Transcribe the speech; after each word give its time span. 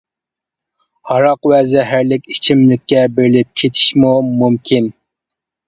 ھاراق 1.09 1.49
ۋە 1.51 1.59
زەھەرلىك 1.73 2.25
چېكىملىككە 2.33 3.05
بېرىلىپ 3.19 3.55
كېتىشىمۇ 3.63 4.17
مۇمكىن. 4.33 4.93